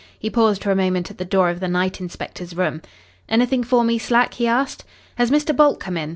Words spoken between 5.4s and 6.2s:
Bolt come in?